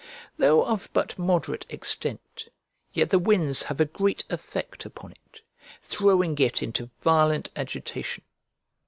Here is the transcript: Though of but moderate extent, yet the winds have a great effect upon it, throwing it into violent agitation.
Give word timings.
Though 0.39 0.65
of 0.65 0.89
but 0.93 1.19
moderate 1.19 1.67
extent, 1.69 2.47
yet 2.91 3.11
the 3.11 3.19
winds 3.19 3.61
have 3.61 3.79
a 3.79 3.85
great 3.85 4.23
effect 4.31 4.83
upon 4.83 5.11
it, 5.11 5.41
throwing 5.83 6.39
it 6.39 6.63
into 6.63 6.89
violent 7.01 7.51
agitation. 7.55 8.23